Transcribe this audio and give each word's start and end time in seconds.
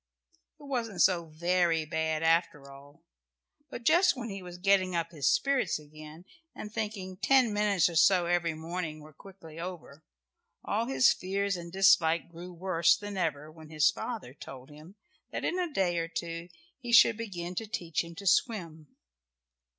It 0.59 0.63
wasn't 0.63 1.03
so 1.03 1.27
very 1.27 1.85
bad 1.85 2.23
after 2.23 2.71
all, 2.71 3.03
but 3.69 3.83
just 3.83 4.15
when 4.15 4.29
he 4.31 4.41
was 4.41 4.57
getting 4.57 4.95
up 4.95 5.11
his 5.11 5.31
spirits 5.31 5.77
again, 5.77 6.25
and 6.55 6.73
thinking 6.73 7.17
ten 7.17 7.53
minutes 7.53 7.87
or 7.87 7.95
so 7.95 8.25
every 8.25 8.55
morning 8.55 9.01
were 9.01 9.13
quickly 9.13 9.59
over, 9.59 10.03
all 10.65 10.87
his 10.87 11.13
fears 11.13 11.55
and 11.55 11.71
dislike 11.71 12.29
grew 12.29 12.51
worse 12.51 12.97
than 12.97 13.15
ever 13.15 13.51
when 13.51 13.69
his 13.69 13.91
father 13.91 14.33
told 14.33 14.71
him 14.71 14.95
that 15.31 15.45
in 15.45 15.59
a 15.59 15.71
day 15.71 15.99
or 15.99 16.07
two 16.07 16.49
he 16.79 16.91
should 16.91 17.15
begin 17.17 17.53
to 17.53 17.67
teach 17.67 18.03
him 18.03 18.15
to 18.15 18.25
swim. 18.25 18.87